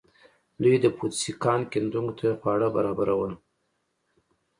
[0.61, 3.33] دوی د پوتسي کان کیندونکو ته خواړه برابرول.